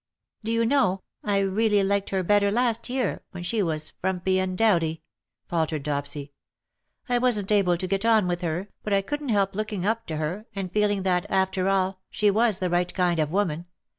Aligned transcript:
"Do 0.43 0.51
you 0.51 0.65
know, 0.65 1.03
I 1.23 1.37
really 1.41 1.83
liked 1.83 2.09
her 2.09 2.23
better 2.23 2.49
last 2.51 2.89
year, 2.89 3.21
when 3.29 3.43
she 3.43 3.61
was 3.61 3.91
frumpy 4.01 4.39
and 4.39 4.57
dowdy 4.57 4.95
/^ 5.47 5.47
faltered 5.47 5.83
Dopsy." 5.83 6.31
I 7.07 7.19
wasn''t 7.19 7.51
able 7.51 7.77
to 7.77 7.85
get 7.85 8.03
on 8.03 8.27
with 8.27 8.41
her, 8.41 8.69
but 8.81 8.93
I 8.93 9.03
couldn^t 9.03 9.29
help 9.29 9.53
looking 9.53 9.85
up 9.85 10.07
to 10.07 10.17
her, 10.17 10.47
and 10.55 10.71
feeling 10.73 11.03
that, 11.03 11.27
after 11.29 11.69
all, 11.69 12.01
she 12.09 12.31
was 12.31 12.57
the 12.57 12.69
right 12.71 12.91
kind 12.91 13.19
of 13.19 13.29
woman. 13.31 13.67